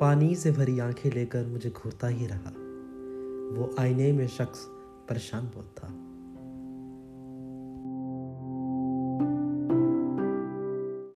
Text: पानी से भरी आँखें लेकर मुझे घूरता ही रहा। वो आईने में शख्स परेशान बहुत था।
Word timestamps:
पानी 0.00 0.34
से 0.34 0.50
भरी 0.52 0.78
आँखें 0.78 1.10
लेकर 1.10 1.46
मुझे 1.46 1.70
घूरता 1.70 2.06
ही 2.06 2.26
रहा। 2.26 2.50
वो 3.60 3.74
आईने 3.78 4.12
में 4.12 4.28
शख्स 4.28 4.66
परेशान 5.08 5.50
बहुत 5.54 5.74
था। 5.78 5.88